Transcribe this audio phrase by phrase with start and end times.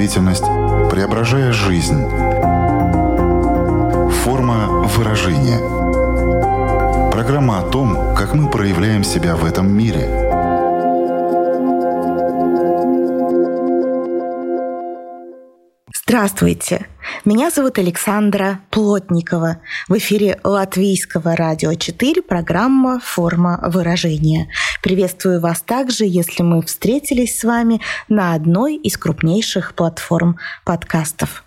[0.00, 0.44] действительность,
[0.90, 2.08] преображая жизнь.
[4.24, 5.58] Форма выражения.
[7.10, 10.08] Программа о том, как мы проявляем себя в этом мире.
[15.94, 16.86] Здравствуйте!
[17.26, 19.58] Меня зовут Александра Плотникова.
[19.88, 24.48] В эфире Латвийского радио 4 программа «Форма выражения».
[24.82, 31.44] Приветствую вас также, если мы встретились с вами на одной из крупнейших платформ подкастов.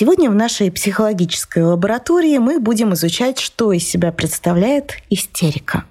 [0.00, 5.84] Сегодня в нашей психологической лаборатории мы будем изучать, что из себя представляет истерика.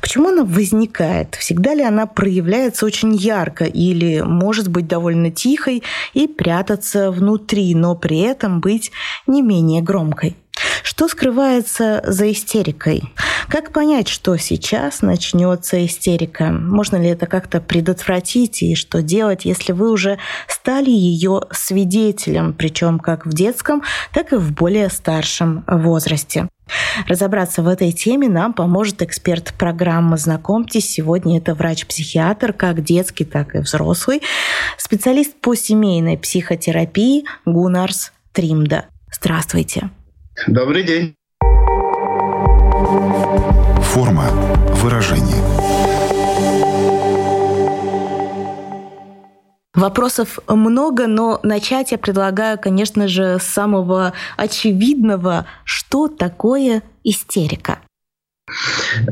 [0.00, 1.34] Почему она возникает?
[1.34, 5.82] Всегда ли она проявляется очень ярко или может быть довольно тихой
[6.14, 8.92] и прятаться внутри, но при этом быть
[9.26, 10.36] не менее громкой?
[10.82, 13.02] Что скрывается за истерикой?
[13.48, 16.50] Как понять, что сейчас начнется истерика?
[16.50, 22.98] Можно ли это как-то предотвратить и что делать, если вы уже стали ее свидетелем, причем
[22.98, 26.48] как в детском, так и в более старшем возрасте?
[27.08, 30.88] Разобраться в этой теме нам поможет эксперт программы «Знакомьтесь».
[30.88, 34.22] Сегодня это врач-психиатр, как детский, так и взрослый,
[34.78, 38.86] специалист по семейной психотерапии Гунарс Тримда.
[39.12, 39.90] Здравствуйте.
[40.46, 41.14] Добрый день.
[43.82, 44.24] Форма
[44.76, 45.36] выражения.
[49.74, 57.80] Вопросов много, но начать я предлагаю, конечно же, с самого очевидного, что такое истерика.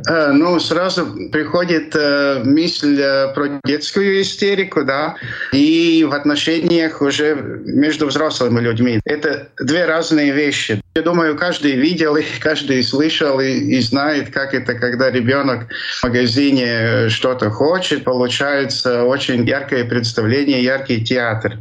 [0.09, 5.17] Э, ну, сразу приходит э, мысль э, про детскую истерику, да,
[5.53, 9.01] и в отношениях уже между взрослыми людьми.
[9.05, 10.81] Это две разные вещи.
[10.95, 15.69] Я думаю, каждый видел и каждый слышал и, и знает, как это, когда ребенок
[16.01, 21.59] в магазине что-то хочет, получается очень яркое представление, яркий театр.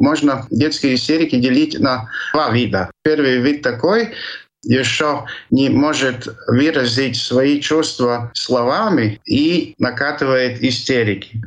[0.00, 2.90] Можно детские истерики делить на два вида.
[3.02, 4.10] Первый вид такой,
[4.62, 11.42] еще не может выразить свои чувства словами и накатывает истерики.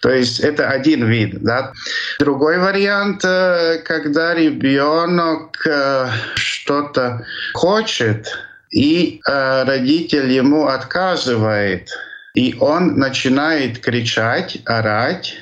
[0.00, 1.42] То есть это один вид.
[1.42, 1.72] Да?
[2.18, 7.24] Другой вариант, э, когда ребенок э, что-то
[7.54, 8.28] хочет,
[8.70, 11.90] и э, родитель ему отказывает,
[12.34, 15.34] и он начинает кричать, орать.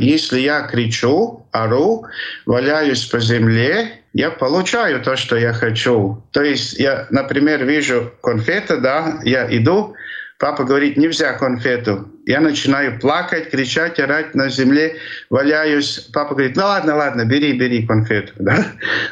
[0.00, 2.06] Если я кричу, ору,
[2.46, 6.22] валяюсь по земле, я получаю то, что я хочу.
[6.30, 9.94] То есть я, например, вижу конфеты, да, я иду,
[10.38, 12.08] папа говорит, нельзя конфету.
[12.26, 14.96] Я начинаю плакать, кричать, орать на земле,
[15.30, 16.08] валяюсь.
[16.12, 18.32] Папа говорит, ну ладно, ладно, бери, бери конфету.
[18.38, 18.66] Да?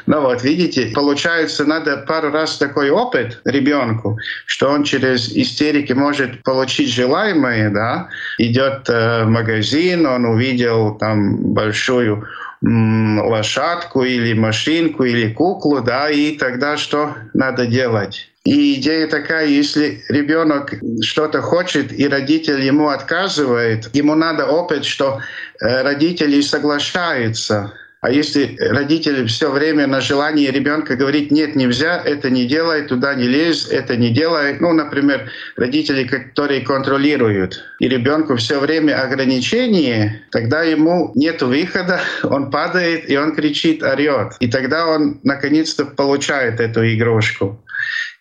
[0.05, 6.43] Ну вот, видите, получается, надо пару раз такой опыт ребенку, что он через истерики может
[6.43, 12.25] получить желаемое, да, идет э, в магазин, он увидел там большую
[12.63, 18.29] лошадку или машинку или куклу, да, и тогда что надо делать?
[18.45, 25.19] И идея такая, если ребенок что-то хочет, и родитель ему отказывает, ему надо опыт, что
[25.61, 27.73] э, родители соглашаются
[28.03, 33.15] а если родители все время на желание ребенка говорит, нет, нельзя, это не делай, туда
[33.15, 34.57] не лезь, это не делай.
[34.59, 42.51] Ну, например, родители, которые контролируют, и ребенку все время ограничение, тогда ему нет выхода, он
[42.51, 44.33] падает, и он кричит, орет.
[44.41, 47.63] И тогда он наконец-то получает эту игрушку.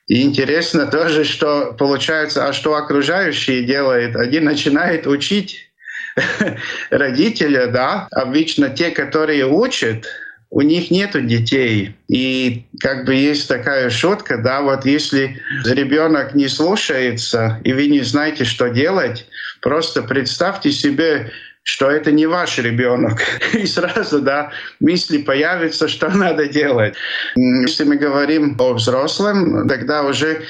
[0.07, 4.15] И интересно тоже, что получается, а что окружающие делают?
[4.15, 5.72] Один начинает учить
[6.91, 10.07] родителя, да, обычно те, которые учат,
[10.51, 11.97] у них нету детей.
[12.09, 18.03] И как бы есть такая шутка, да, вот если ребенок не слушается, и вы не
[18.03, 19.27] знаете, что делать,
[19.63, 21.33] просто представьте себе
[21.65, 23.21] что это не ваш ребенок.
[23.53, 24.51] И сразу, да,
[24.81, 26.95] мысли появятся, что надо делать.
[27.37, 30.43] Если мы говорим о взрослом, тогда уже,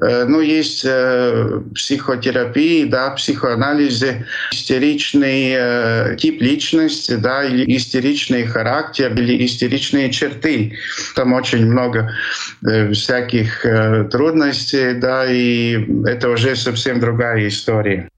[0.00, 9.12] э, ну, есть э, психотерапии, да, психоанализе, истеричный э, тип личности, да, или истеричный характер,
[9.14, 10.78] или истеричные черты.
[11.16, 12.12] Там очень много
[12.92, 13.66] всяких
[14.10, 18.08] трудностей, да, и это уже совсем другая история.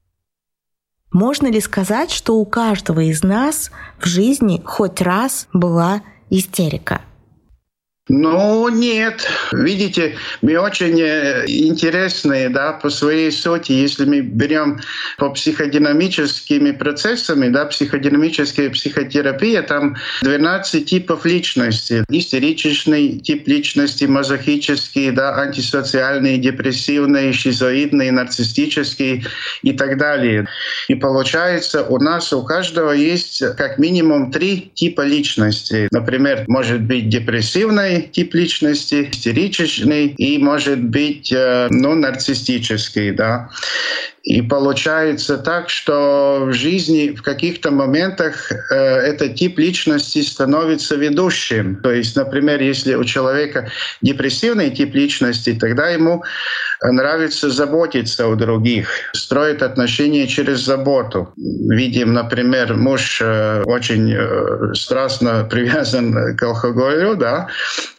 [1.13, 3.69] Можно ли сказать, что у каждого из нас
[3.99, 6.01] в жизни хоть раз была
[6.31, 7.01] истерика?
[8.09, 9.25] Ну, нет.
[9.53, 13.71] Видите, мы очень э, интересные да, по своей сути.
[13.71, 14.81] Если мы берем
[15.17, 22.03] по психодинамическими процессами, да, психодинамическая психотерапия, там 12 типов личности.
[22.09, 29.25] Истеричный тип личности, мазохический, да, антисоциальный, депрессивный, шизоидный, нарциссический
[29.61, 30.45] и так далее.
[30.89, 35.87] И получается, у нас у каждого есть как минимум три типа личности.
[35.91, 37.07] Например, может быть
[37.93, 43.49] депрессивный, тип личности, истеричный и, может быть, э, ну, нарциссический, да.
[44.23, 51.75] И получается так, что в жизни в каких-то моментах э, этот тип личности становится ведущим.
[51.83, 53.69] То есть, например, если у человека
[54.01, 56.23] депрессивный тип личности, тогда ему
[56.81, 61.33] нравится заботиться о других, строит отношения через заботу.
[61.35, 67.49] Видим, например, муж э, очень э, страстно привязан к алкоголю, да,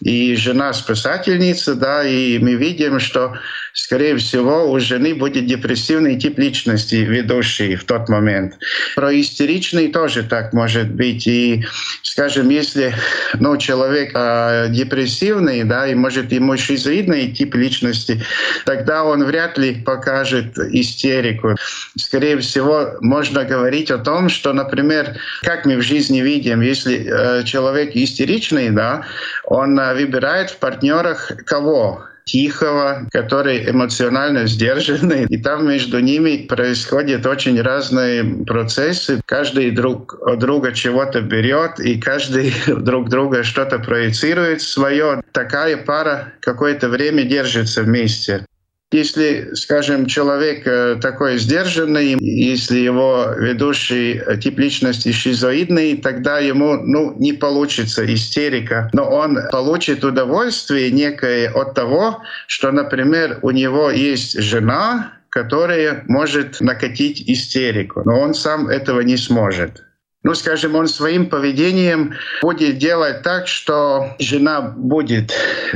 [0.00, 3.36] и жена спасательница, да, и мы видим, что
[3.74, 8.54] скорее всего, у жены будет депрессивный тип личности, ведущий в тот момент.
[8.94, 11.26] Про истеричный тоже так может быть.
[11.26, 11.64] И,
[12.02, 12.94] скажем, если
[13.40, 18.22] ну, человек э, депрессивный, да, и может ему шизоидный тип личности,
[18.64, 21.56] тогда он вряд ли покажет истерику.
[21.98, 27.44] Скорее всего, можно говорить о том, что, например, как мы в жизни видим, если э,
[27.44, 29.04] человек истеричный, да,
[29.44, 32.04] он э, выбирает в партнерах кого?
[32.24, 35.24] Тихого, который эмоционально сдержанный.
[35.28, 39.20] И там между ними происходят очень разные процессы.
[39.26, 45.22] Каждый друг от друга чего-то берет, и каждый друг друга что-то проецирует свое.
[45.32, 48.46] Такая пара какое-то время держится вместе.
[48.94, 56.76] Если, скажем, человек э, такой сдержанный, если его ведущий э, тип личности шизоидный, тогда ему
[56.76, 58.90] ну, не получится истерика.
[58.92, 66.60] Но он получит удовольствие некое от того, что, например, у него есть жена, которая может
[66.60, 69.82] накатить истерику, но он сам этого не сможет
[70.26, 75.34] ну, скажем, он своим поведением будет делать так, что жена будет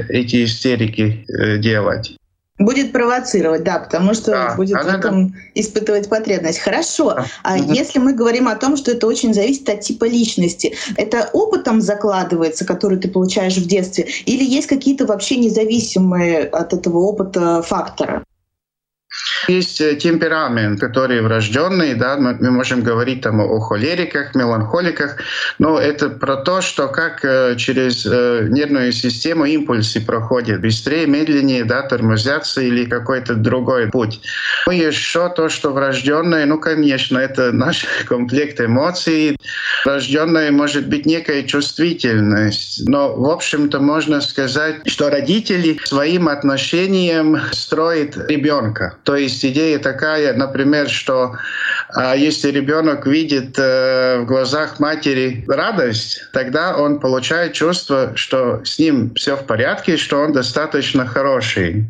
[0.08, 2.17] эти истерики э, делать.
[2.58, 5.34] Будет провоцировать, да, потому что да, будет в этом да.
[5.54, 6.58] испытывать потребность.
[6.58, 7.14] Хорошо.
[7.14, 7.26] Да.
[7.44, 7.72] А угу.
[7.72, 12.64] если мы говорим о том, что это очень зависит от типа личности, это опытом закладывается,
[12.64, 18.24] который ты получаешь в детстве, или есть какие-то вообще независимые от этого опыта факторы?
[19.48, 25.16] Есть э, темперамент, который врожденный, да, мы можем говорить там о холериках, меланхоликах,
[25.58, 31.64] но это про то, что как э, через э, нервную систему импульсы проходят, быстрее, медленнее,
[31.64, 34.20] да, тормозятся или какой-то другой путь.
[34.66, 39.38] Ну, еще то, что врожденное, ну, конечно, это наш комплект эмоций.
[39.86, 48.14] Врожденное может быть некая чувствительность, но, в общем-то, можно сказать, что родители своим отношением строят
[48.28, 48.98] ребенка.
[49.04, 51.36] То есть идея такая, например, что
[51.90, 58.78] а, если ребенок видит э, в глазах матери радость, тогда он получает чувство, что с
[58.78, 61.86] ним все в порядке, что он достаточно хороший.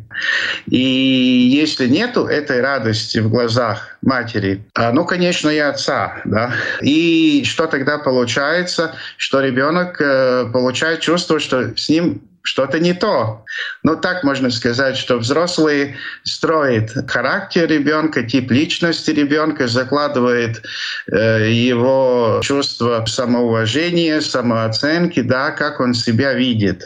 [0.67, 6.53] И если нету этой радости в глазах матери, а, ну, конечно, и отца, да.
[6.81, 8.95] И что тогда получается?
[9.17, 13.45] Что ребенок э, получает чувство, что с ним что-то не то.
[13.83, 20.61] Ну, так можно сказать, что взрослый строит характер ребенка, тип личности ребенка, закладывает
[21.11, 26.83] э, его чувство самоуважения, самооценки, да, как он себя видит.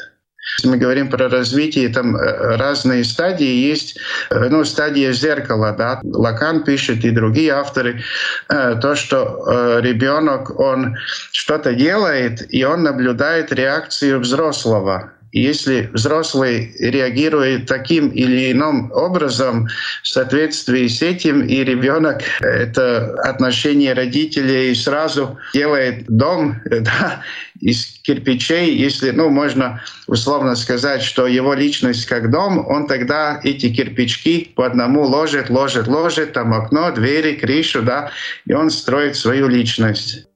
[0.57, 3.97] Если мы говорим про развитие, там э, разные стадии есть.
[4.29, 8.03] Э, ну, стадия зеркала, да, Лакан пишет и другие авторы,
[8.49, 10.97] э, то, что ребенок, он
[11.31, 19.67] что-то делает, и он наблюдает реакцию взрослого если взрослый реагирует таким или иным образом
[20.03, 27.23] в соответствии с этим, и ребенок это отношение родителей сразу делает дом да,
[27.59, 33.73] из кирпичей, если, ну, можно условно сказать, что его личность как дом, он тогда эти
[33.73, 38.11] кирпички по одному ложит, ложит, ложит, там окно, двери, крышу, да,
[38.45, 40.27] и он строит свою личность.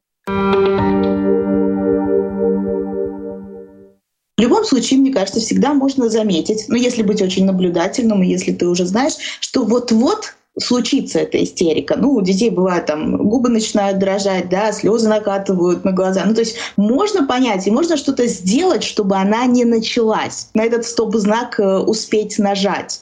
[4.37, 8.67] В любом случае, мне кажется, всегда можно заметить, ну, если быть очень наблюдательным, если ты
[8.67, 11.95] уже знаешь, что вот-вот случится эта истерика.
[11.97, 16.23] Ну, у детей бывает там губы начинают дрожать, да, слезы накатывают на глаза.
[16.25, 20.49] Ну, то есть можно понять и можно что-то сделать, чтобы она не началась.
[20.53, 23.01] На этот стоп-знак э, успеть нажать.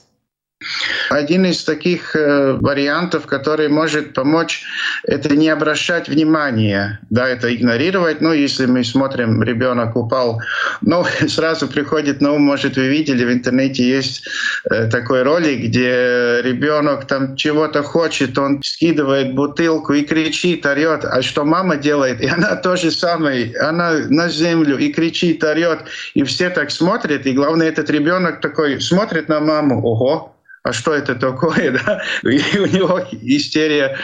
[1.10, 4.64] Один из таких э, вариантов, который может помочь,
[5.04, 8.22] это не обращать внимания, да, это игнорировать.
[8.22, 10.42] Ну, если мы смотрим, ребенок упал,
[10.82, 14.28] ну, сразу приходит на может, вы видели, в интернете есть
[14.72, 21.22] э, такой ролик, где ребенок там чего-то хочет, он скидывает бутылку и кричит, орет, а
[21.22, 22.22] что мама делает?
[22.22, 25.80] И она то же самое, она на землю и кричит, орет,
[26.14, 30.36] и все так смотрят, и главное, этот ребенок такой смотрит на маму, ого,
[30.66, 32.02] а что это такое, да?
[32.24, 33.98] И у него истерия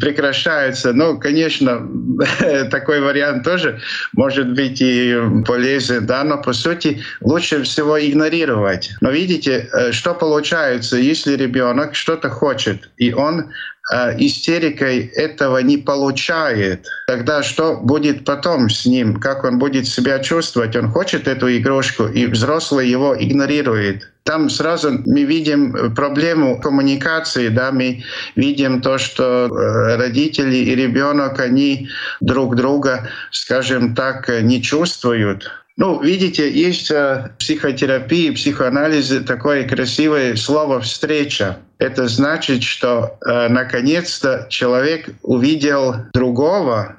[0.00, 0.92] прекращается.
[0.92, 1.88] Ну, конечно,
[2.70, 3.80] такой вариант тоже
[4.12, 8.90] может быть и полезен, да, но по сути лучше всего игнорировать.
[9.00, 13.44] Но видите, э, что получается, если ребенок что-то хочет, и он
[13.92, 19.20] э, истерикой этого не получает, тогда что будет потом с ним?
[19.20, 20.74] Как он будет себя чувствовать?
[20.74, 27.72] Он хочет эту игрушку, и взрослый его игнорирует там сразу мы видим проблему коммуникации, да,
[27.72, 28.04] мы
[28.36, 31.88] видим то, что э, родители и ребенок, они
[32.20, 35.50] друг друга, скажем так, не чувствуют.
[35.76, 41.56] Ну, видите, есть в психотерапии, психоанализе такое красивое слово «встреча».
[41.78, 46.96] Это значит, что э, наконец-то человек увидел другого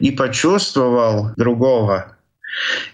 [0.00, 2.15] и почувствовал другого.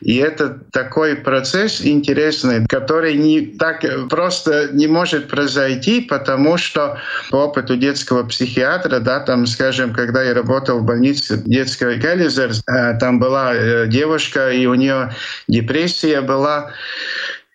[0.00, 6.98] И это такой процесс интересный, который не так просто не может произойти, потому что
[7.30, 12.98] по опыту детского психиатра, да, там, скажем, когда я работал в больнице детского Геллизер, э,
[12.98, 15.14] там была э, девушка, и у нее
[15.48, 16.72] депрессия была,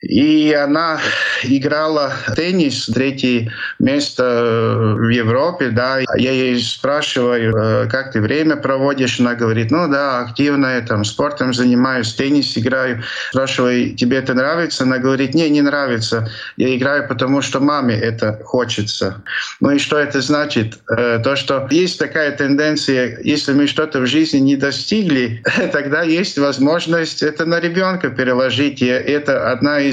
[0.01, 0.99] и она
[1.43, 5.99] играла теннис, третье место в Европе, да.
[6.17, 9.19] Я ей спрашиваю, «Э, как ты время проводишь?
[9.19, 13.01] Она говорит, ну да, активно, там, спортом занимаюсь, теннис играю.
[13.31, 14.83] Спрашиваю, тебе это нравится?
[14.83, 16.29] Она говорит, не, не нравится.
[16.57, 19.23] Я играю, потому что маме это хочется.
[19.61, 20.77] Ну и что это значит?
[20.95, 26.37] Э, то, что есть такая тенденция, если мы что-то в жизни не достигли, тогда есть
[26.37, 28.83] возможность это на ребенка переложить.
[28.83, 29.86] И это одна из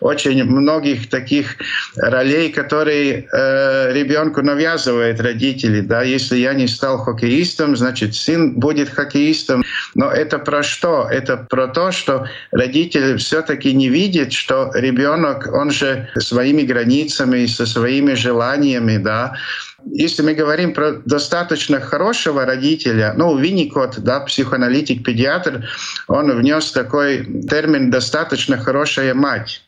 [0.00, 1.56] очень многих таких
[1.96, 5.80] ролей, которые э, ребенку навязывают родители.
[5.80, 6.02] Да?
[6.02, 9.64] Если я не стал хоккеистом, значит сын будет хоккеистом.
[9.94, 11.08] Но это про что?
[11.10, 17.66] Это про то, что родители все-таки не видят, что ребенок, он же своими границами, со
[17.66, 19.34] своими желаниями, да,
[19.84, 25.68] если мы говорим про достаточно хорошего родителя, ну, Винникот, да, психоаналитик, педиатр,
[26.08, 29.62] он внес такой термин «достаточно хорошая мать».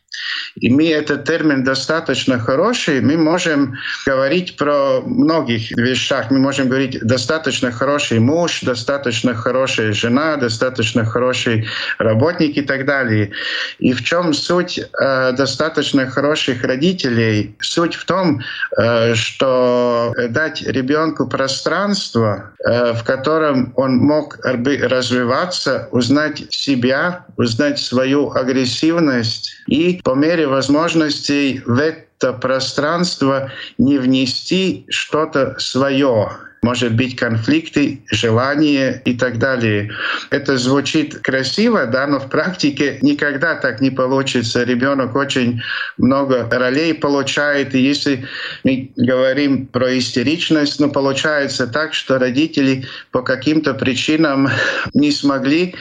[0.57, 3.75] И мы этот термин достаточно хороший, мы можем
[4.07, 6.31] говорить про многих вещах.
[6.31, 11.67] Мы можем говорить достаточно хороший муж, достаточно хорошая жена, достаточно хороший
[11.99, 13.31] работник и так далее.
[13.79, 17.55] И в чем суть э, достаточно хороших родителей?
[17.61, 18.41] Суть в том,
[18.77, 28.31] э, что дать ребенку пространство, э, в котором он мог развиваться, узнать себя, узнать свою
[28.33, 36.31] агрессивность и по мере возможностей в это пространство не внести что-то свое,
[36.63, 39.91] может быть конфликты, желания и так далее.
[40.31, 44.63] Это звучит красиво, да, но в практике никогда так не получится.
[44.65, 45.63] Ребенок очень
[45.97, 48.27] много ролей получает, и если
[48.65, 54.49] мы говорим про истеричность, ну, получается так, что родители по каким-то причинам
[54.93, 55.75] не смогли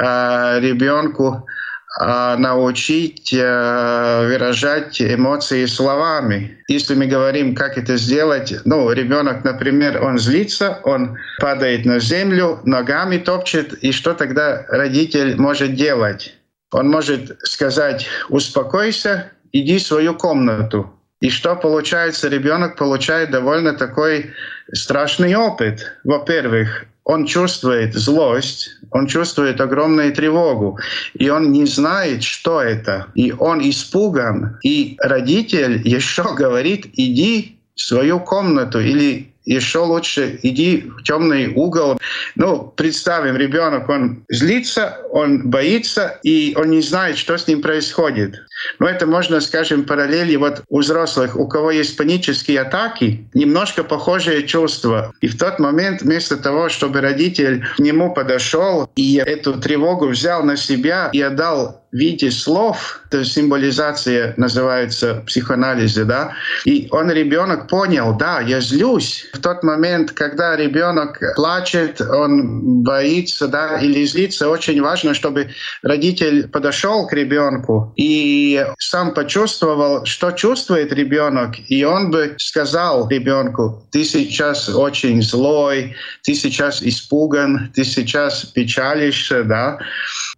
[0.00, 1.61] э, ребенку а
[2.00, 6.58] научить э, выражать эмоции словами.
[6.68, 12.60] Если мы говорим, как это сделать, ну, ребенок, например, он злится, он падает на землю,
[12.64, 16.34] ногами топчет, и что тогда родитель может делать?
[16.72, 20.90] Он может сказать, успокойся, иди в свою комнату.
[21.20, 22.28] И что получается?
[22.28, 24.32] Ребенок получает довольно такой
[24.72, 25.92] страшный опыт.
[26.04, 30.78] Во-первых, он чувствует злость, он чувствует огромную тревогу,
[31.14, 33.08] и он не знает, что это.
[33.14, 34.58] И он испуган.
[34.62, 41.98] И родитель еще говорит, иди в свою комнату или еще лучше иди в темный угол.
[42.36, 48.36] Ну, представим, ребенок, он злится, он боится, и он не знает, что с ним происходит.
[48.78, 54.46] Но это можно, скажем, параллели вот у взрослых, у кого есть панические атаки, немножко похожие
[54.46, 55.12] чувства.
[55.20, 60.42] И в тот момент вместо того, чтобы родитель к нему подошел и эту тревогу взял
[60.42, 66.32] на себя и отдал виде слов, это символизация называется психоанализе, да,
[66.64, 69.26] и он, ребенок, понял, да, я злюсь.
[69.34, 75.50] В тот момент, когда ребенок плачет, он боится, да, или злится, очень важно, чтобы
[75.82, 83.86] родитель подошел к ребенку и сам почувствовал, что чувствует ребенок, и он бы сказал ребенку,
[83.92, 89.78] ты сейчас очень злой, ты сейчас испуган, ты сейчас печалишься, да,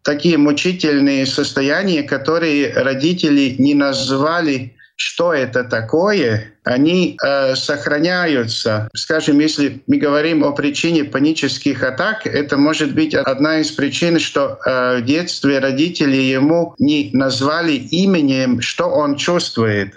[0.05, 8.89] такие мучительные состояния, которые родители не назвали что это такое, они э, сохраняются.
[8.95, 14.59] Скажем, если мы говорим о причине панических атак, это может быть одна из причин, что
[14.65, 19.95] э, в детстве родители ему не назвали именем, что он чувствует.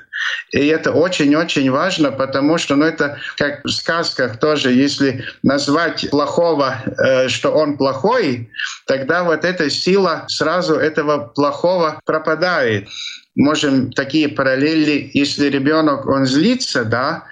[0.52, 6.78] И это очень-очень важно, потому что ну, это как в сказках тоже, если назвать плохого,
[6.86, 8.50] э, что он плохой,
[8.86, 12.88] тогда вот эта сила сразу этого плохого пропадает.
[13.36, 17.24] Можем такие параллели, если ребенок, он злится, да,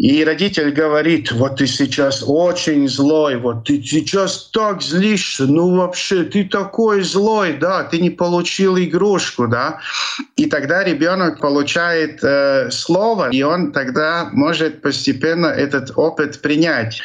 [0.00, 6.24] и родитель говорит, вот ты сейчас очень злой, вот ты сейчас так злишься, ну вообще
[6.24, 9.80] ты такой злой, да, ты не получил игрушку, да.
[10.36, 17.02] И тогда ребенок получает э, слово, и он тогда может постепенно этот опыт принять.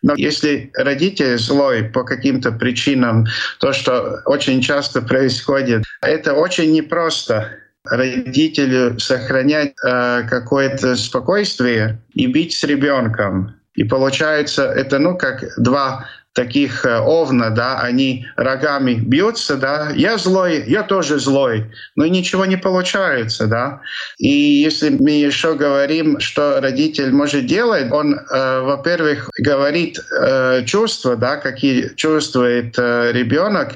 [0.00, 3.26] Но если родитель злой по каким-то причинам,
[3.60, 7.58] то, что очень часто происходит, это очень непросто
[7.90, 13.54] родителю сохранять э, какое-то спокойствие и быть с ребенком.
[13.74, 16.06] И получается, это ну как два
[16.38, 21.64] таких э, овна, да, они рогами бьются, да, я злой, я тоже злой,
[21.96, 23.80] но ничего не получается, да.
[24.18, 31.16] И если мы еще говорим, что родитель может делать, он, э, во-первых, говорит э, чувства,
[31.16, 33.72] да, какие чувствует э, ребенок.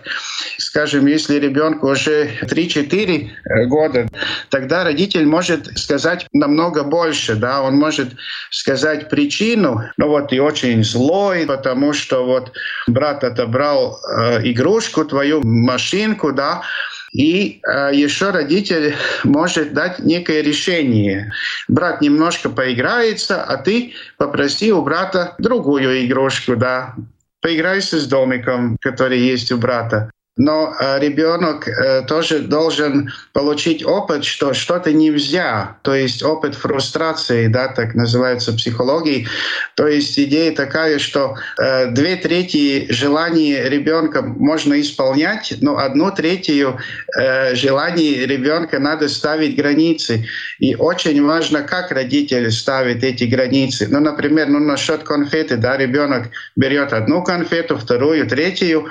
[0.72, 4.08] Скажем, если ребенку уже 3-4 года,
[4.48, 8.14] тогда родитель может сказать намного больше, да, он может
[8.48, 12.52] сказать причину, ну вот ты очень злой, потому что вот
[12.86, 16.62] брат отобрал э, игрушку, твою машинку, да,
[17.12, 21.34] и э, еще родитель может дать некое решение.
[21.68, 26.94] Брат немножко поиграется, а ты попроси у брата другую игрушку, да.
[27.42, 30.10] Поиграйся с домиком, который есть у брата.
[30.38, 37.48] Но э, ребенок э, тоже должен получить опыт, что что-то нельзя, то есть опыт фрустрации,
[37.48, 39.28] да, так называется психологией.
[39.74, 46.78] То есть идея такая, что э, две трети желаний ребенка можно исполнять, но одну третью
[47.52, 50.26] желаний ребенка надо ставить границы.
[50.58, 53.86] И очень важно, как родитель ставит эти границы.
[53.90, 58.88] Ну, например, ну, насчет конфеты, да, ребенок берет одну конфету, вторую, третью,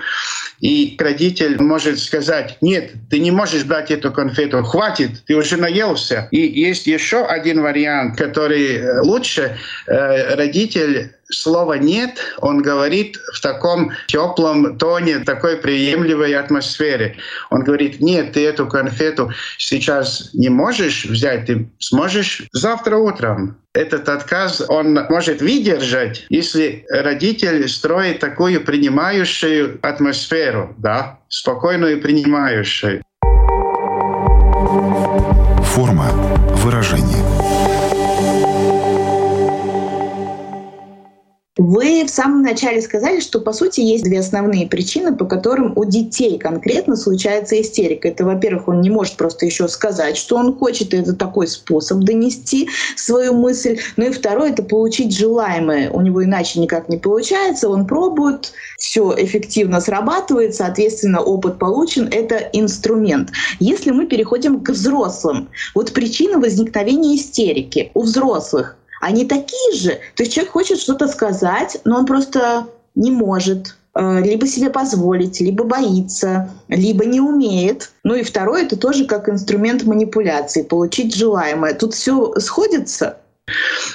[0.61, 6.27] и родитель может сказать, нет, ты не можешь брать эту конфету, хватит, ты уже наелся.
[6.31, 9.57] И есть еще один вариант, который э, лучше.
[9.87, 17.17] Э, родитель слова «нет» он говорит в таком теплом тоне, такой приемлемой атмосфере.
[17.49, 23.57] Он говорит, нет, ты эту конфету сейчас не можешь взять, ты сможешь завтра утром.
[23.73, 33.01] Этот отказ он может выдержать, если родитель строит такую принимающую атмосферу, да, спокойную принимающую.
[35.63, 36.40] Форма
[41.63, 45.85] Вы в самом начале сказали, что по сути есть две основные причины, по которым у
[45.85, 48.07] детей конкретно случается истерика.
[48.07, 51.99] Это, во-первых, он не может просто еще сказать, что он хочет, и это такой способ
[51.99, 53.77] донести свою мысль.
[53.95, 55.91] Ну и второе— это получить желаемое.
[55.91, 62.37] У него иначе никак не получается, он пробует, все эффективно срабатывает, соответственно, опыт получен, это
[62.53, 63.29] инструмент.
[63.59, 69.99] Если мы переходим к взрослым, вот причина возникновения истерики у взрослых они такие же.
[70.15, 75.41] То есть человек хочет что-то сказать, но он просто не может э, либо себе позволить,
[75.41, 77.91] либо боится, либо не умеет.
[78.03, 81.73] Ну и второе, это тоже как инструмент манипуляции, получить желаемое.
[81.73, 83.17] Тут все сходится.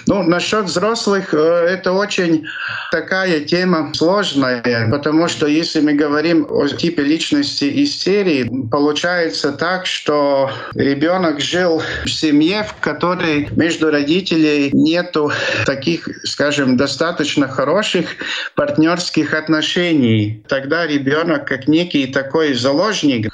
[0.06, 2.46] Ну, насчет взрослых, э, это очень
[2.90, 10.50] такая тема сложная, потому что если мы говорим о типе личности истерии, получается так, что
[10.74, 15.32] ребенок жил в семье, в которой между родителей нету
[15.64, 18.06] таких, скажем, достаточно хороших
[18.54, 20.44] партнерских отношений.
[20.48, 23.32] Тогда ребенок как некий такой заложник.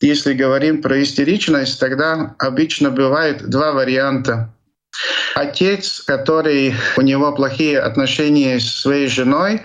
[0.00, 4.52] Если говорим про истеричность, тогда обычно бывает два варианта
[5.34, 9.62] Отец, который у него плохие отношения с своей женой,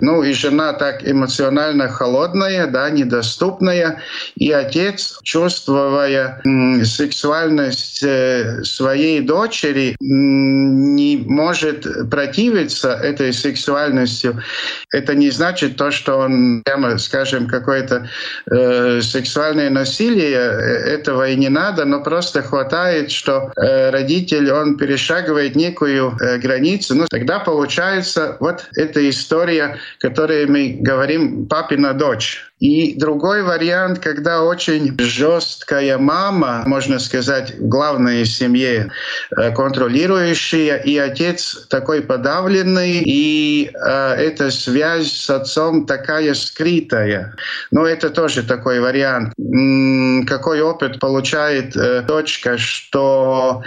[0.00, 3.98] ну и жена так эмоционально холодная, да, недоступная,
[4.36, 6.40] и отец, чувствуя
[6.84, 14.42] сексуальность э, своей дочери, не может противиться этой сексуальностью.
[14.90, 18.08] Это не значит то, что он прямо, скажем, какое-то
[18.50, 24.76] э, сексуальное насилие, э, этого и не надо, но просто хватает, что э, родитель, он
[24.76, 32.52] перешагивает некую э, границу, ну тогда получается вот эта история, которой мы говорим «папина дочь».
[32.62, 38.92] И другой вариант, когда очень жесткая мама, можно сказать, в семье,
[39.36, 47.34] э, контролирующая, и отец такой подавленный, и э, эта связь с отцом такая скрытая.
[47.72, 49.34] Но это тоже такой вариант.
[49.38, 53.64] М-м, какой опыт получает э, дочка, что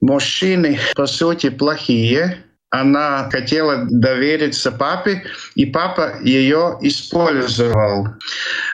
[0.00, 2.38] мужчины, по сути, плохие,
[2.70, 5.24] она хотела довериться папе,
[5.56, 8.08] и папа ее использовал.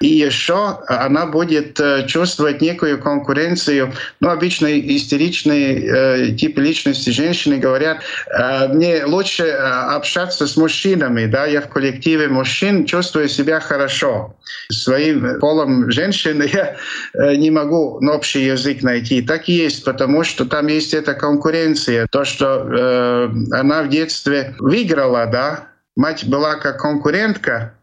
[0.00, 3.94] И еще она будет э, чувствовать некую конкуренцию.
[4.20, 11.24] Ну, обычно истеричные э, типы личности женщины говорят, э, мне лучше э, общаться с мужчинами,
[11.24, 14.36] да, я в коллективе мужчин чувствую себя хорошо.
[14.70, 16.76] Своим полом женщины я
[17.14, 19.22] э, не могу общий язык найти.
[19.22, 22.06] Так и есть, потому что там есть эта конкуренция.
[22.10, 27.75] То, что э, она в детстве выиграла, да, мать была как конкурентка,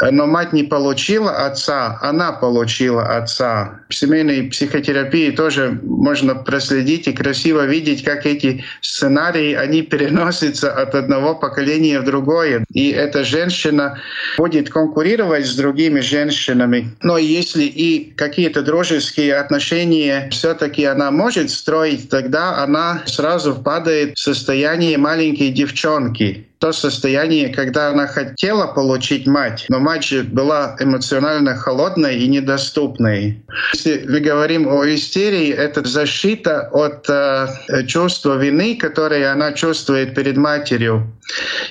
[0.00, 3.80] но мать не получила отца, она получила отца.
[3.88, 10.94] В семейной психотерапии тоже можно проследить и красиво видеть, как эти сценарии, они переносятся от
[10.94, 12.64] одного поколения в другое.
[12.72, 14.00] И эта женщина
[14.36, 16.90] будет конкурировать с другими женщинами.
[17.02, 24.20] Но если и какие-то дружеские отношения все-таки она может строить, тогда она сразу впадает в
[24.20, 31.56] состояние маленькой девчонки то состояние, когда она хотела получить мать, но мать же была эмоционально
[31.56, 33.42] холодной и недоступной.
[33.74, 37.48] Если мы говорим о истерии, это защита от э,
[37.86, 41.12] чувства вины, которое она чувствует перед матерью.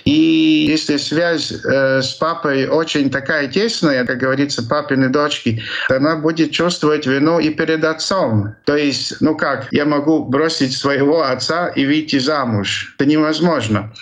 [0.05, 6.51] И если связь э, с папой очень такая тесная, как говорится, папины дочки, она будет
[6.51, 8.55] чувствовать вину и перед отцом.
[8.65, 12.95] То есть, ну как, я могу бросить своего отца и выйти замуж?
[12.97, 13.93] Это невозможно.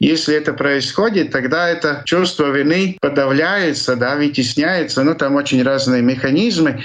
[0.00, 6.82] Если это происходит, тогда это чувство вины подавляется, да, вытесняется, ну там очень разные механизмы,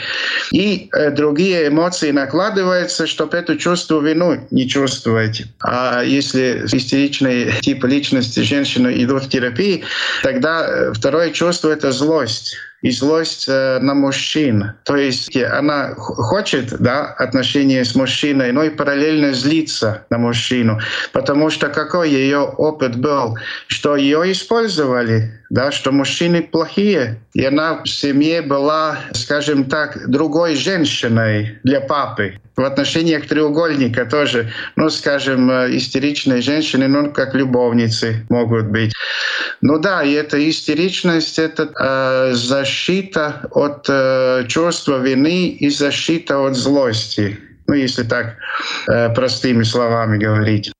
[0.51, 5.43] и э, другие эмоции накладываются, чтобы это чувство вину не чувствовать.
[5.61, 9.83] А если истеричные типы личности женщины идут в терапии,
[10.23, 14.73] тогда э, второе чувство— это злость и злость э, на мужчин.
[14.83, 20.79] То есть она хочет да, отношения с мужчиной, но и параллельно злится на мужчину.
[21.11, 27.21] Потому что какой ее опыт был, что ее использовали, да, что мужчины плохие.
[27.33, 32.35] И она в семье была, скажем так, другой женщиной для папы.
[32.55, 38.93] В отношениях треугольника тоже, ну, скажем, э, истеричные женщины, ну, как любовницы могут быть.
[39.61, 46.55] Ну да, и эта истеричность— это э, защита от э, чувства вины и защита от
[46.55, 47.39] злости.
[47.67, 48.35] Ну, если так
[48.87, 50.71] э, простыми словами говорить.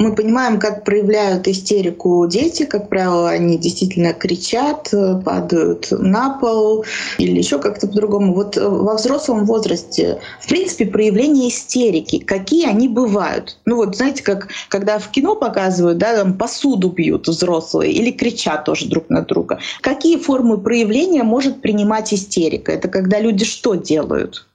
[0.00, 2.64] Мы понимаем, как проявляют истерику дети.
[2.64, 4.90] Как правило, они действительно кричат,
[5.26, 6.86] падают на пол
[7.18, 8.32] или еще как-то по-другому.
[8.34, 13.58] Вот э, во взрослом возрасте, в принципе, проявления истерики, какие они бывают?
[13.66, 18.64] Ну вот, знаете, как когда в кино показывают, да, там посуду бьют взрослые или кричат
[18.64, 19.58] тоже друг на друга.
[19.82, 22.72] Какие формы проявления может принимать истерика?
[22.72, 24.46] Это когда люди что делают?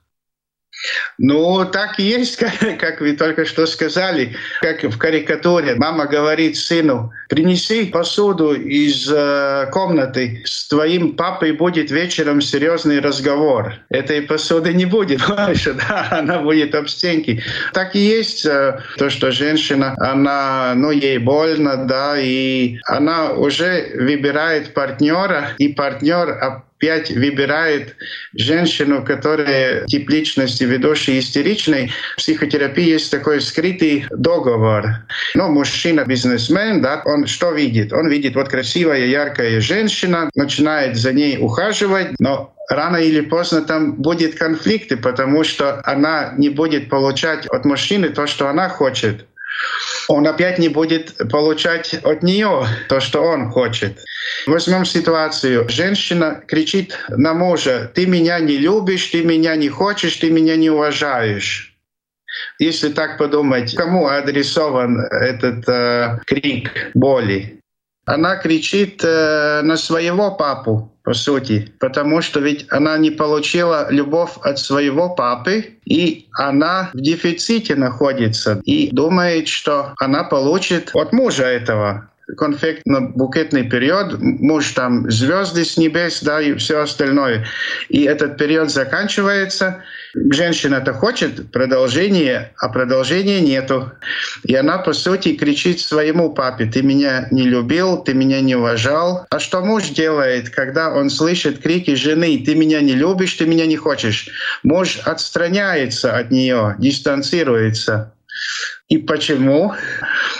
[1.18, 5.74] Ну, так и есть, как, как вы только что сказали, как в карикатуре.
[5.76, 13.74] Мама говорит сыну, принеси посуду из э, комнаты, с твоим папой будет вечером серьезный разговор.
[13.88, 17.42] Этой посуды не будет больше, да, она будет об стенке.
[17.72, 23.92] Так и есть э, то, что женщина, она, ну, ей больно, да, и она уже
[23.94, 27.96] выбирает партнера, и партнер опять выбирает
[28.34, 31.90] женщину, которая тип личности ведущей истеричной.
[32.14, 34.84] В психотерапии есть такой скрытый договор.
[35.34, 37.92] Но мужчина бизнесмен, да, он что видит?
[37.92, 43.94] Он видит вот красивая, яркая женщина, начинает за ней ухаживать, но рано или поздно там
[43.94, 49.26] будет конфликты, потому что она не будет получать от мужчины то, что она хочет
[50.08, 53.98] он опять не будет получать от нее то, что он хочет.
[54.46, 55.68] Возьмем ситуацию.
[55.68, 60.70] Женщина кричит на мужа, ты меня не любишь, ты меня не хочешь, ты меня не
[60.70, 61.72] уважаешь.
[62.58, 67.60] если так подумать, кому адресован этот э, крик боли?
[68.04, 74.32] Она кричит э, на своего папу, по сути, потому что ведь она не получила любовь
[74.42, 81.44] от своего папы, и она в дефиците находится, и думает, что она получит от мужа
[81.44, 87.46] этого конфетно-букетный период, муж там звезды с небес, да, и все остальное.
[87.88, 89.84] И этот период заканчивается,
[90.14, 93.92] женщина-то хочет продолжения, а продолжения нету.
[94.42, 99.26] И она, по сути, кричит своему папе, ты меня не любил, ты меня не уважал.
[99.30, 103.66] А что муж делает, когда он слышит крики жены, ты меня не любишь, ты меня
[103.66, 104.28] не хочешь?
[104.64, 108.12] Муж отстраняется от нее, дистанцируется.
[108.88, 109.72] И почему?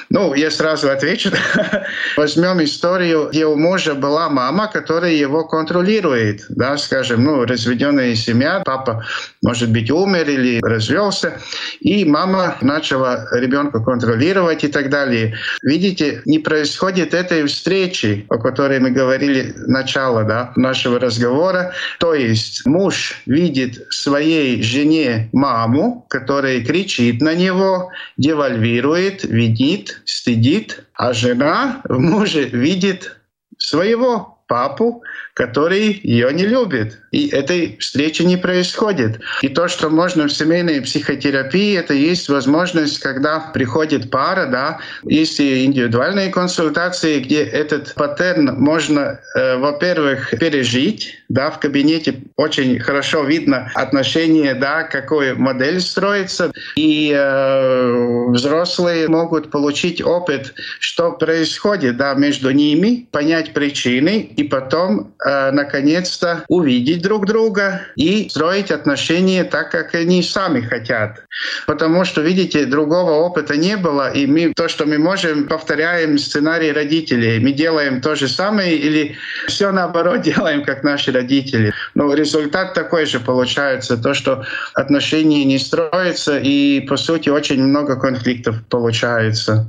[0.08, 1.30] Ну, я сразу отвечу.
[2.16, 6.44] Возьмем историю, где у мужа была мама, которая его контролирует.
[6.50, 9.04] Да, скажем, ну, разведенная семья, папа,
[9.42, 11.40] может быть, умер или развелся,
[11.80, 15.36] и мама начала ребенка контролировать и так далее.
[15.62, 21.72] Видите, не происходит этой встречи, о которой мы говорили начало да, нашего разговора.
[21.98, 27.90] То есть муж видит своей жене маму, которая кричит на него,
[28.36, 33.16] девальвирует, видит, стыдит, а жена в муже видит
[33.56, 35.02] своего папу,
[35.34, 36.98] который ее не любит.
[37.10, 39.20] И этой встречи не происходит.
[39.42, 45.40] И то, что можно в семейной психотерапии, это есть возможность, когда приходит пара, да, есть
[45.40, 53.24] и индивидуальные консультации, где этот паттерн можно, э, во-первых, пережить, да, в кабинете очень хорошо
[53.24, 62.14] видно отношения, да, какой модель строится, и э, взрослые могут получить опыт, что происходит, да,
[62.14, 69.72] между ними, понять причины и потом Э, наконец-то увидеть друг друга и строить отношения так,
[69.72, 71.24] как они сами хотят.
[71.66, 76.70] Потому что, видите, другого опыта не было, и мы то, что мы можем, повторяем сценарий
[76.70, 77.40] родителей.
[77.40, 79.16] Мы делаем то же самое или
[79.48, 81.72] все наоборот делаем, как наши родители.
[81.94, 84.44] Но результат такой же получается, то, что
[84.74, 89.68] отношения не строятся, и, по сути, очень много конфликтов получается.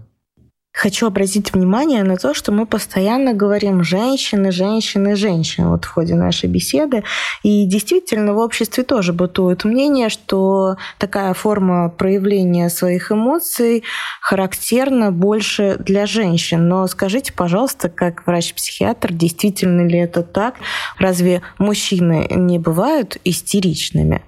[0.77, 6.13] Хочу обратить внимание на то, что мы постоянно говорим «женщины, женщины, женщины» вот в ходе
[6.13, 7.03] нашей беседы.
[7.41, 13.83] И действительно в обществе тоже бытует мнение, что такая форма проявления своих эмоций
[14.21, 16.67] характерна больше для женщин.
[16.67, 20.57] Но скажите, пожалуйста, как врач-психиатр, действительно ли это так?
[20.99, 24.21] Разве мужчины не бывают истеричными?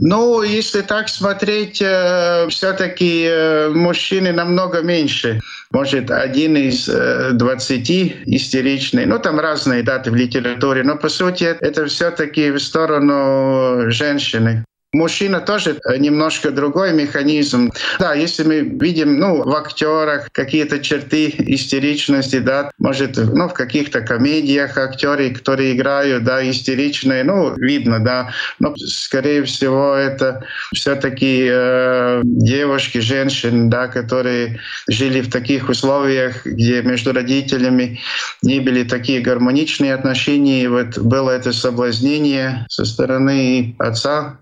[0.00, 5.40] Ну, если так смотреть, э, все-таки э, мужчины намного меньше.
[5.72, 9.06] Может, один из э, двадцати истеричный.
[9.06, 10.84] Ну, там разные даты в литературе.
[10.84, 14.64] Но, по сути, это все-таки в сторону женщины.
[14.94, 17.70] Мужчина тоже э, немножко другой механизм.
[17.98, 24.00] Да, если мы видим ну, в актерах какие-то черты истеричности, да, может, ну, в каких-то
[24.00, 28.32] комедиях актеры, которые играют, да, истеричные, ну, видно, да.
[28.60, 36.80] Но, скорее всего, это все-таки э, девушки, женщины, да, которые жили в таких условиях, где
[36.80, 38.00] между родителями
[38.40, 44.38] не были такие гармоничные отношения, и вот было это соблазнение со стороны отца.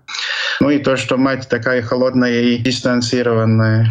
[0.59, 3.87] Ну и то, что мать такая холодная и дистанцированная.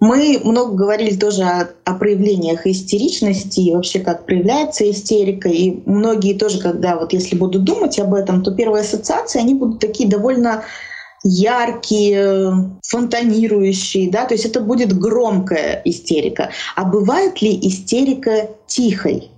[0.00, 5.48] Мы много говорили тоже о, о проявлениях истеричности и вообще как проявляется истерика.
[5.48, 9.80] И многие тоже, когда вот если будут думать об этом, то первые ассоциации, они будут
[9.80, 10.64] такие довольно
[11.22, 16.50] яркие, фонтанирующие, да, то есть это будет громкая истерика.
[16.76, 19.30] А бывает ли истерика тихой?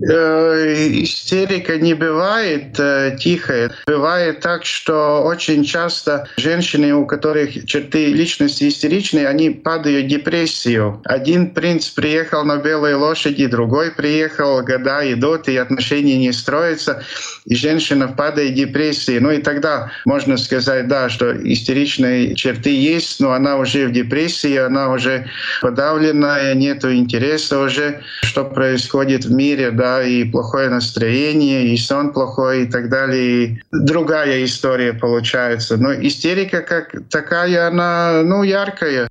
[0.00, 3.72] Э, истерика не бывает э, тихая.
[3.86, 11.00] Бывает так, что очень часто женщины, у которых черты личности истеричные, они падают в депрессию.
[11.04, 17.02] Один принц приехал на белой лошади, другой приехал, года идут, и отношения не строятся,
[17.44, 19.22] и женщина впадает в депрессию.
[19.22, 24.56] Ну и тогда можно сказать, да, что истеричные черты есть, но она уже в депрессии,
[24.56, 25.26] она уже
[25.60, 32.64] подавленная, нету интереса уже, что происходит в мире, да, и плохое настроение, и сон плохой,
[32.64, 33.62] и так далее.
[33.72, 35.76] Другая история получается.
[35.76, 39.08] Но истерика как такая, она, ну, яркая.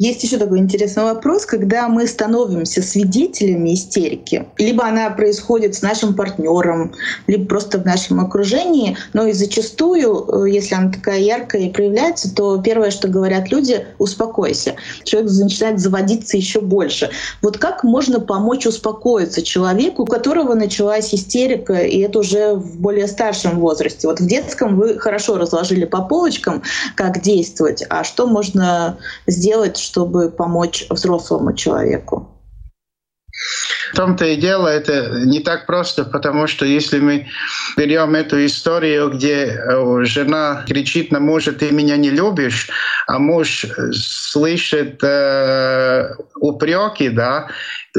[0.00, 6.14] Есть еще такой интересный вопрос, когда мы становимся свидетелями истерики, либо она происходит с нашим
[6.14, 6.92] партнером,
[7.26, 12.32] либо просто в нашем окружении, но и зачастую, э, если она такая яркая и проявляется,
[12.32, 14.76] то первое, что говорят люди, успокойся.
[15.02, 17.10] Человек начинает заводиться еще больше.
[17.42, 23.08] Вот как можно помочь успокоиться человеку, у которого началась истерика, и это уже в более
[23.08, 24.06] старшем возрасте?
[24.06, 26.62] Вот в детском вы хорошо разложили по полочкам,
[26.94, 32.28] как действовать, а что можно сделать, чтобы помочь взрослому человеку?
[33.92, 37.26] В том-то и дело, это не так просто, потому что если мы
[37.76, 42.68] берем эту историю, где э, жена кричит на мужа, ты меня не любишь,
[43.06, 47.48] а муж слышит э, упреки, да,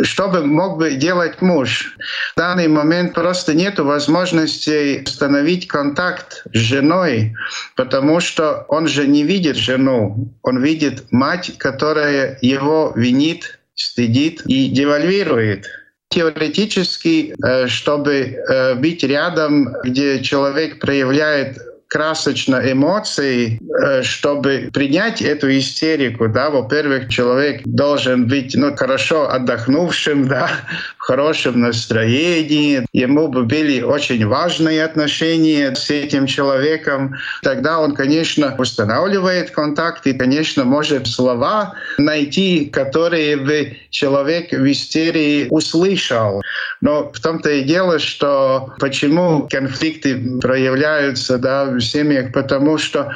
[0.04, 1.96] что бы мог бы делать муж?
[2.36, 7.34] В данный момент просто нет возможности установить контакт с женой,
[7.76, 14.70] потому что он же не видит жену, он видит мать, которая его винит, стыдит и
[14.70, 15.68] девальвирует.
[16.10, 25.50] Теоретически, э, чтобы э, быть рядом, где человек проявляет красочно эмоции, э, чтобы принять эту
[25.58, 30.50] истерику, да, во-первых, человек должен быть, ну, хорошо отдохнувшим, да,
[30.98, 39.50] хорошем настроении, ему бы были очень важные отношения с этим человеком, тогда он, конечно, устанавливает
[39.50, 46.44] контакт и, конечно, может слова найти, которые бы человек в истерии услышал.
[46.82, 53.14] Но в том-то и дело, что почему конфликты проявляются да, в семьях, потому что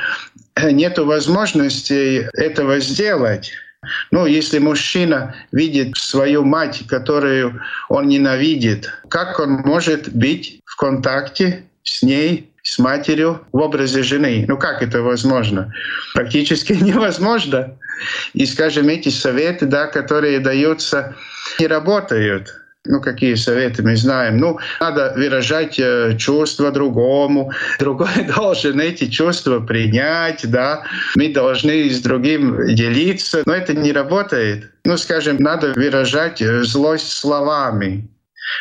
[0.62, 3.52] нет возможности этого сделать.
[4.12, 11.65] Ну, если мужчина видит свою мать, которую он ненавидит, как он может быть в контакте
[11.84, 14.45] с ней, с матерью в образе жены.
[14.47, 15.71] Ну как это возможно?
[16.13, 17.78] Практически невозможно.
[18.34, 21.15] И, скажем, эти советы, да, которые даются,
[21.60, 22.62] не работают.
[22.86, 24.38] Ну, какие советы мы знаем?
[24.38, 30.84] Ну, надо выражать э, чувства другому, другой должен эти чувства принять, да.
[31.15, 34.69] Мы должны с другим делиться, но это не работает.
[34.84, 38.10] Ну, скажем, надо выражать э, злость словами.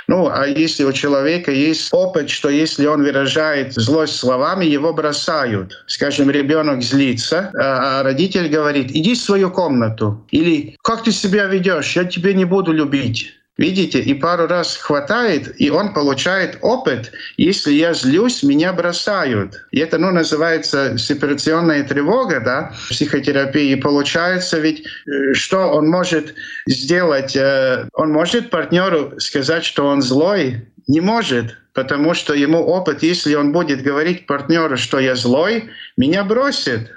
[0.07, 5.73] Ну, а если у человека есть опыт, что если он выражает злость словами, его бросают.
[5.89, 10.25] Скажем, ребенок злится, а, а родитель говорит, иди в свою комнату.
[10.31, 13.35] Или как ты себя ведешь, я тебя не буду любить.
[13.59, 17.13] Видите, и пару раз хватает, и он получает опыт.
[17.37, 19.67] Если я злюсь, меня бросают.
[19.71, 23.75] И это ну, называется сепарационная тревога да, в психотерапии.
[23.75, 26.35] Получается ведь, э, что он может
[26.67, 27.37] сделать?
[27.37, 30.67] Э, он может партнеру сказать, что он злой?
[30.89, 36.25] Не может, потому что ему опыт, если он будет говорить партнеру, что я злой, меня
[36.25, 36.91] бросит.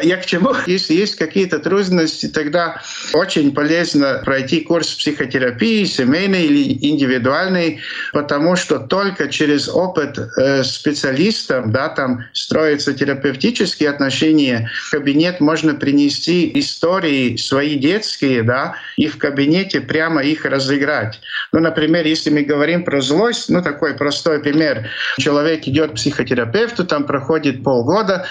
[0.00, 0.54] Я к чему?
[0.66, 2.80] Если есть какие-то трудности, тогда
[3.12, 7.80] очень полезно пройти курс психотерапии, семейный или индивидуальный,
[8.12, 14.70] потому что только через опыт э, специалистом, да, там строятся терапевтические отношения.
[14.88, 21.20] В кабинет можно принести истории свои детские, да, и в кабинете прямо их разыграть.
[21.52, 24.88] Ну, например, если мы говорим про злость, ну, такой простой пример.
[25.18, 28.26] Человек идет к психотерапевту, там проходит полгода,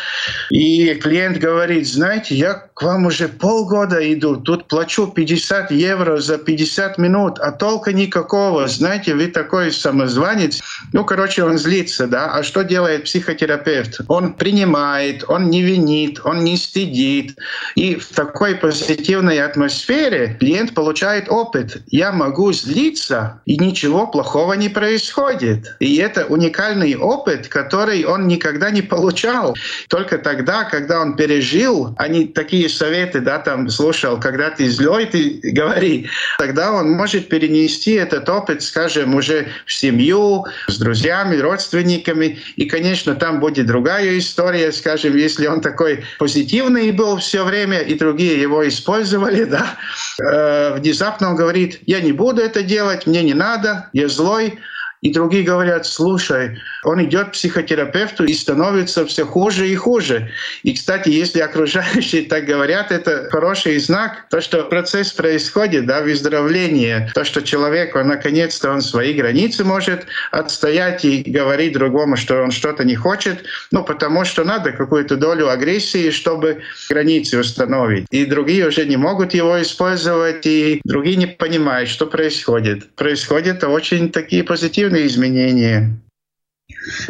[0.49, 6.17] и клиент говорит, говорит, знаете, я к вам уже полгода иду, тут плачу 50 евро
[6.17, 8.67] за 50 минут, а толка никакого.
[8.67, 10.61] Знаете, вы такой самозванец.
[10.93, 12.31] Ну, короче, он злится, да.
[12.33, 13.99] А что делает психотерапевт?
[14.07, 17.37] Он принимает, он не винит, он не стыдит.
[17.75, 21.83] И в такой позитивной атмосфере клиент получает опыт.
[21.87, 25.75] Я могу злиться, и ничего плохого не происходит.
[25.79, 29.55] И это уникальный опыт, который он никогда не получал.
[29.89, 34.69] Только тогда, когда он пережил пережил, а не такие советы, да, там слушал, когда ты
[34.69, 36.07] злой, ты говори.
[36.37, 42.37] Тогда он может перенести этот опыт, скажем, уже в семью, с друзьями, родственниками.
[42.57, 47.97] И, конечно, там будет другая история, скажем, если он такой позитивный был все время, и
[47.97, 49.77] другие его использовали, да,
[50.23, 54.59] э, внезапно он говорит, я не буду это делать, мне не надо, я злой,
[55.01, 60.31] и другие говорят, слушай, он идет к психотерапевту и становится все хуже и хуже.
[60.63, 67.11] И, кстати, если окружающие так говорят, это хороший знак, то, что процесс происходит, да, выздоровление,
[67.13, 72.51] то, что человек, он, наконец-то, он свои границы может отстоять и говорить другому, что он
[72.51, 78.05] что-то не хочет, ну, потому что надо какую-то долю агрессии, чтобы границы установить.
[78.11, 82.93] И другие уже не могут его использовать, и другие не понимают, что происходит.
[82.95, 85.97] Происходят очень такие позитивные изменения.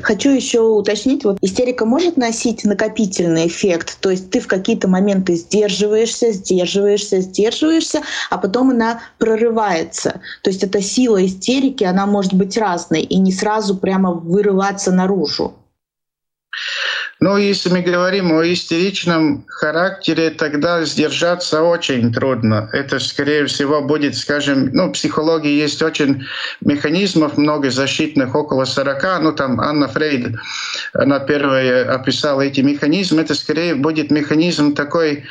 [0.01, 5.36] Хочу еще уточнить, вот истерика может носить накопительный эффект, то есть ты в какие-то моменты
[5.36, 10.21] сдерживаешься, сдерживаешься, сдерживаешься, а потом она прорывается.
[10.43, 15.53] То есть эта сила истерики, она может быть разной и не сразу прямо вырываться наружу.
[17.23, 22.67] Ну, если мы говорим о истеричном характере, тогда сдержаться очень трудно.
[22.73, 26.23] Это, скорее всего, будет, скажем, ну, в психологии есть очень
[26.62, 29.21] механизмов, много защитных, около 40.
[29.21, 30.36] Ну, там Анна Фрейд,
[30.93, 33.21] она первая описала эти механизмы.
[33.21, 35.23] Это, скорее, будет механизм такой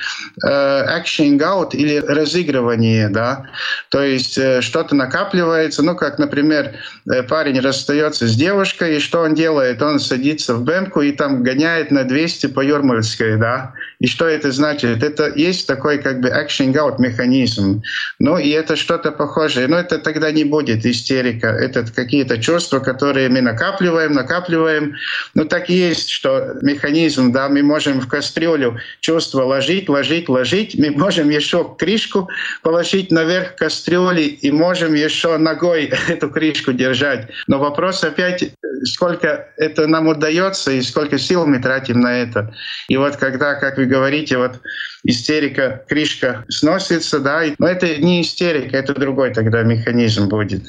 [0.44, 3.46] э, acting out или разыгрывание, да.
[3.88, 6.72] То есть э, что-то накапливается, ну, как, например,
[7.12, 9.82] э, парень расстается с девушкой, и что он делает?
[9.82, 13.72] Он садится в бэмку и там гоняет гоняет на 200 по Юрмальской, да.
[14.00, 15.02] И что это значит?
[15.02, 17.82] Это есть такой как бы action out механизм.
[18.18, 19.68] Ну и это что-то похожее.
[19.68, 21.48] Но это тогда не будет истерика.
[21.48, 24.94] Это какие-то чувства, которые мы накапливаем, накапливаем.
[25.34, 30.78] Ну так и есть, что механизм, да, мы можем в кастрюлю чувства ложить, ложить, ложить.
[30.78, 32.28] Мы можем еще крышку
[32.62, 37.28] положить наверх кастрюли и можем еще ногой эту крышку держать.
[37.48, 38.52] Но вопрос опять,
[38.84, 42.52] сколько это нам удается и сколько сил мы тратим на это.
[42.88, 44.60] И вот когда, как вы говорите, вот
[45.04, 50.62] истерика, крышка сносится, да, но это не истерика, это другой тогда механизм будет.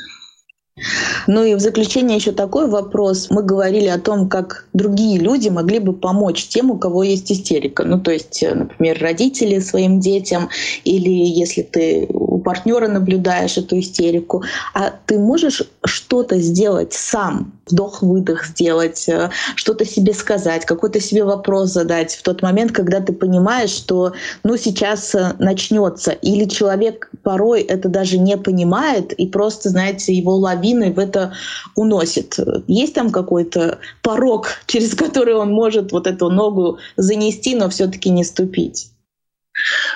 [1.28, 3.28] Ну и в заключение еще такой вопрос.
[3.30, 7.84] Мы говорили о том, как другие люди могли бы помочь тем, у кого есть истерика.
[7.84, 10.49] Ну то есть, например, родители своим детям,
[10.86, 12.08] или если ты
[12.52, 14.43] партнера наблюдаешь эту истерику,
[14.74, 21.70] а ты можешь что-то сделать сам, вдох-выдох сделать, э, что-то себе сказать, какой-то себе вопрос
[21.70, 24.12] задать в тот момент, когда ты понимаешь, что
[24.43, 30.36] ну сейчас э, начнется, или человек порой это даже не понимает и просто, знаете, его
[30.36, 31.32] лавиной в это
[31.76, 32.38] уносит.
[32.68, 38.26] Есть там какой-то порог, через который он может вот эту ногу занести, но все-таки не
[38.26, 38.91] ступить?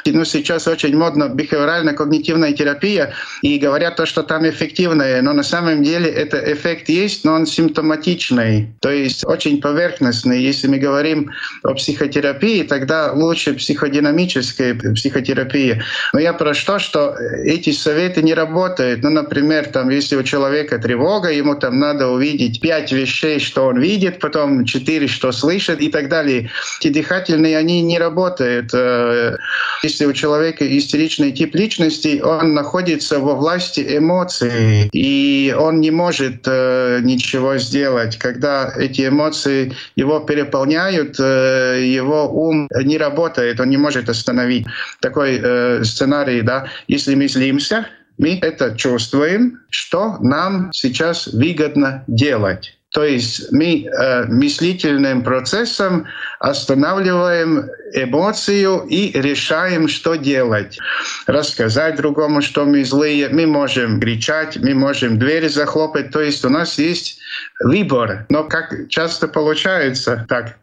[0.05, 5.84] Ну, сейчас очень модно бихевиорально-когнитивная терапия, и говорят то, что там эффективное, но на самом
[5.84, 10.41] деле это эффект есть, но он симптоматичный, то есть очень поверхностный.
[10.41, 11.32] Если мы говорим
[11.63, 15.84] о психотерапии, тогда лучше психодинамическая психотерапия.
[16.13, 19.03] Но я про что, что эти советы не работают.
[19.03, 23.80] Ну, например, там, если у человека тревога, ему там надо увидеть пять вещей, что он
[23.80, 26.49] видит, потом четыре, что слышит и так далее.
[26.80, 29.38] Эти дыхательные, они не работают э,
[29.84, 36.47] если у человека истеричный тип личности, он находится во власти эмоций, и он не может
[36.47, 38.18] э, ничего сделать.
[38.18, 44.66] Когда эти эмоции его переполняют, э, его ум не работает, он не может остановить.
[45.01, 47.88] Такой э, сценарий, да, если мы злимся,
[48.18, 52.78] мы это чувствуем, что нам сейчас выгодно делать.
[52.96, 56.08] То есть мы э, мыслительным процессом
[56.39, 60.80] останавливаем эмоцию и решаем, что делать.
[61.28, 63.28] Рассказать другому, что мы злые.
[63.28, 66.12] Мы можем кричать, мы можем двери захлопать.
[66.12, 67.20] То есть у нас есть
[67.60, 68.26] выбор.
[68.30, 70.56] Но как часто получается так?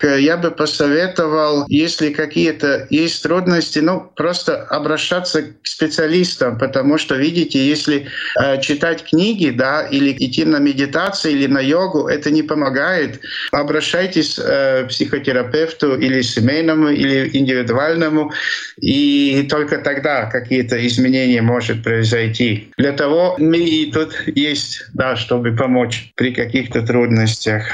[0.00, 7.16] Э, я бы посоветовал, если какие-то есть трудности, ну, просто обращаться к специалистам, потому что,
[7.16, 8.06] видите, если
[8.40, 13.20] э, читать книги, да, или идти на медитацию или на йогу, это не помогает.
[13.52, 18.32] Обращайтесь э, к психотерапевту или семейному, или индивидуальному,
[18.80, 22.70] и только тогда какие-то изменения может произойти.
[22.76, 27.64] Для того мы и тут есть, да, чтобы помочь при каких-то трудностях.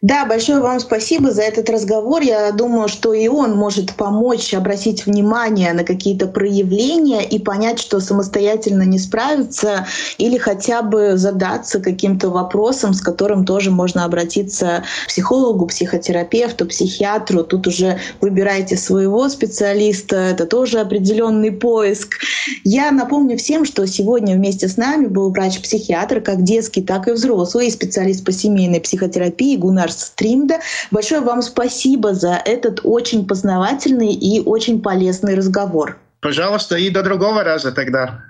[0.00, 2.22] Да, большое вам спасибо за этот разговор.
[2.22, 7.98] Я думаю, что и он может помочь обратить внимание на какие-то проявления и понять, что
[7.98, 15.08] самостоятельно не справиться или хотя бы задаться каким-то вопросом, с которым тоже можно обратиться к
[15.08, 17.42] психологу, психотерапевту, психиатру.
[17.42, 22.20] Тут уже выбирайте своего специалиста, это тоже определенный поиск.
[22.62, 27.68] Я напомню всем, что сегодня вместе с нами был врач-психиатр, как детский, так и взрослый,
[27.72, 30.60] специалист по семейной психотерапии Гунар Гунар Стримда.
[30.90, 35.98] Большое вам спасибо за этот очень познавательный и очень полезный разговор.
[36.20, 38.24] Пожалуйста, и до другого раза тогда.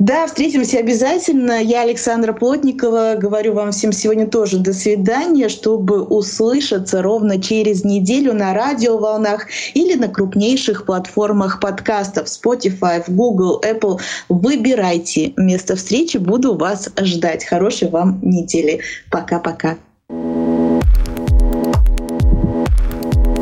[0.00, 1.62] Да, встретимся обязательно.
[1.62, 3.14] Я Александра Плотникова.
[3.16, 9.94] Говорю вам всем сегодня тоже до свидания, чтобы услышаться ровно через неделю на радиоволнах или
[9.94, 14.00] на крупнейших платформах подкастов Spotify, Google, Apple.
[14.28, 16.16] Выбирайте место встречи.
[16.16, 17.44] Буду вас ждать.
[17.44, 18.80] Хорошей вам недели.
[19.12, 19.76] Пока-пока.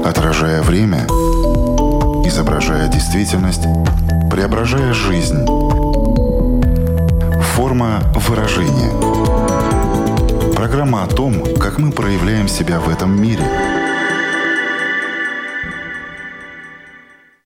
[0.05, 1.07] Отражая время,
[2.27, 3.63] изображая действительность,
[4.31, 5.45] преображая жизнь.
[7.55, 8.91] Форма выражения.
[10.55, 13.45] Программа о том, как мы проявляем себя в этом мире–